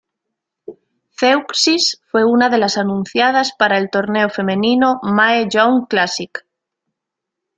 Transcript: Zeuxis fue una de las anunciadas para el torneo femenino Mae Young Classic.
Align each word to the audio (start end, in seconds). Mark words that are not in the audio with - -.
Zeuxis 1.19 2.01
fue 2.09 2.25
una 2.25 2.49
de 2.49 2.57
las 2.57 2.79
anunciadas 2.79 3.51
para 3.53 3.77
el 3.77 3.91
torneo 3.91 4.29
femenino 4.31 4.99
Mae 5.03 5.47
Young 5.47 5.87
Classic. 5.87 6.43